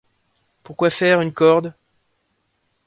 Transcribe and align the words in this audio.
Pourquoi 0.63 0.89
faire, 0.89 1.21
une 1.21 1.31
corde? 1.31 1.75